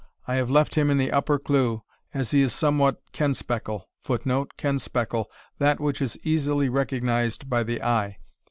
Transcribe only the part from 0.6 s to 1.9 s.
him in the upper cleugh,